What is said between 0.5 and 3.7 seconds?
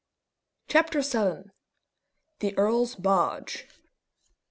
CHAPTER VII. THE EARL'S BARGE.